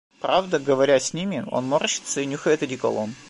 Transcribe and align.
Правда, 0.19 0.57
говоря 0.57 0.99
с 0.99 1.13
ними, 1.13 1.45
он 1.51 1.65
морщится 1.65 2.21
и 2.21 2.25
нюхает 2.25 2.63
одеколон. 2.63 3.13